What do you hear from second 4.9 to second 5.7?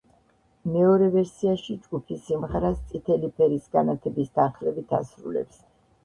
ასრულებს.